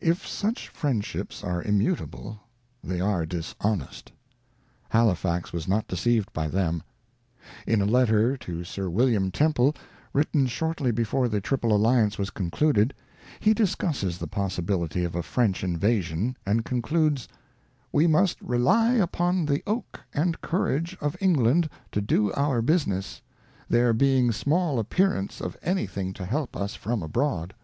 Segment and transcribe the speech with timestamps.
[0.00, 2.38] If such friendships are immutable,
[2.84, 4.12] they are dishonest,
[4.90, 6.84] Halifax was not deceived by them.
[7.66, 7.72] In INTRODUCTION.
[7.72, 9.74] xvii In a letter to Sir William Temple,
[10.12, 12.94] written shortly before the Triple Alliance was concluded,
[13.40, 17.26] he discusses the possibility of a French invasion, and concludes:'
[17.92, 23.22] We must rely upon the Oak and Courage of England to do our Business,
[23.68, 27.54] there being small Appearance of anything to help us from abroad.